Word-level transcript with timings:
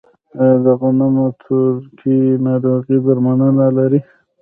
آیا 0.39 0.55
د 0.65 0.67
غنمو 0.79 1.27
تورکي 1.41 2.17
ناروغي 2.45 2.97
درملنه 3.05 3.67
لري؟ 3.77 3.99